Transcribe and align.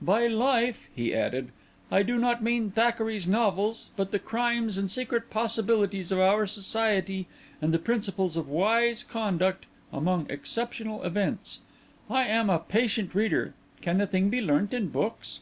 By 0.00 0.26
life," 0.26 0.88
he 0.96 1.14
added, 1.14 1.50
"I 1.90 2.02
do 2.02 2.16
not 2.18 2.42
mean 2.42 2.70
Thackeray's 2.70 3.28
novels; 3.28 3.90
but 3.94 4.10
the 4.10 4.18
crimes 4.18 4.78
and 4.78 4.90
secret 4.90 5.28
possibilities 5.28 6.10
of 6.10 6.18
our 6.18 6.46
society, 6.46 7.26
and 7.60 7.74
the 7.74 7.78
principles 7.78 8.34
of 8.34 8.48
wise 8.48 9.02
conduct 9.02 9.66
among 9.92 10.30
exceptional 10.30 11.02
events. 11.02 11.58
I 12.08 12.24
am 12.24 12.48
a 12.48 12.60
patient 12.60 13.14
reader; 13.14 13.52
can 13.82 13.98
the 13.98 14.06
thing 14.06 14.30
be 14.30 14.40
learnt 14.40 14.72
in 14.72 14.88
books?" 14.88 15.40